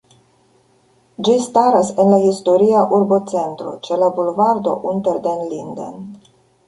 [1.27, 6.01] Ĝi staras en la historia urbocentro ĉe la bulvardo Unter den Linden.